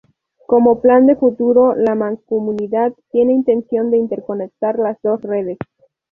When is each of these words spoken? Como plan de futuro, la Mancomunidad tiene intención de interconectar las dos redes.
Como 0.47 0.81
plan 0.81 1.05
de 1.05 1.15
futuro, 1.15 1.75
la 1.75 1.93
Mancomunidad 1.93 2.91
tiene 3.11 3.33
intención 3.33 3.91
de 3.91 3.97
interconectar 3.97 4.79
las 4.79 4.99
dos 5.03 5.21
redes. 5.21 5.59